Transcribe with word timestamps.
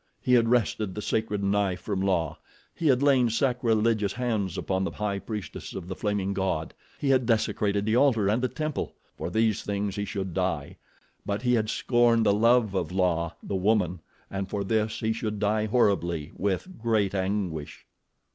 He 0.19 0.33
had 0.33 0.49
wrested 0.49 0.95
the 0.95 1.01
sacred 1.03 1.43
knife 1.43 1.79
from 1.81 2.01
La; 2.01 2.37
he 2.73 2.87
had 2.87 3.03
lain 3.03 3.29
sacrilegious 3.29 4.13
hands 4.13 4.57
upon 4.57 4.83
the 4.83 4.89
High 4.89 5.19
Priestess 5.19 5.75
of 5.75 5.87
the 5.87 5.93
Flaming 5.95 6.33
God; 6.33 6.73
he 6.97 7.09
had 7.11 7.27
desecrated 7.27 7.85
the 7.85 7.95
altar 7.95 8.27
and 8.27 8.41
the 8.41 8.47
temple. 8.47 8.95
For 9.15 9.29
these 9.29 9.61
things 9.61 9.95
he 9.97 10.05
should 10.05 10.33
die; 10.33 10.77
but 11.23 11.43
he 11.43 11.53
had 11.53 11.69
scorned 11.69 12.25
the 12.25 12.33
love 12.33 12.73
of 12.73 12.91
La, 12.91 13.33
the 13.43 13.55
woman, 13.55 13.99
and 14.31 14.49
for 14.49 14.63
this 14.63 15.01
he 15.01 15.13
should 15.13 15.37
die 15.37 15.67
horribly 15.67 16.31
with 16.35 16.79
great 16.81 17.13
anguish. 17.13 17.85